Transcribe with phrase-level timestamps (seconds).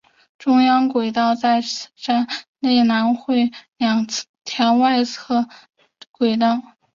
[0.39, 2.25] 中央轨道在此站
[2.59, 4.07] 以南汇入两
[4.43, 5.47] 条外侧
[6.11, 6.59] 轨道。